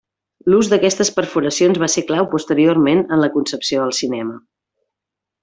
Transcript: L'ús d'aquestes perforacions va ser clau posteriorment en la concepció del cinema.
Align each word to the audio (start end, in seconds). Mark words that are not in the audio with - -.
L'ús 0.51 0.69
d'aquestes 0.69 1.11
perforacions 1.17 1.81
va 1.83 1.89
ser 1.97 2.03
clau 2.07 2.27
posteriorment 2.31 3.05
en 3.17 3.23
la 3.25 3.31
concepció 3.37 3.85
del 3.85 3.95
cinema. 4.01 4.41